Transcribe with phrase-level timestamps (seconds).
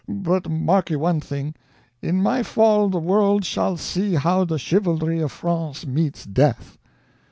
[0.09, 1.53] But mark you one thing:
[2.01, 6.79] in my fall the world shall see how the chivalry of France meets death."